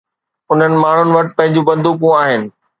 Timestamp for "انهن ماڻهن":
0.53-1.13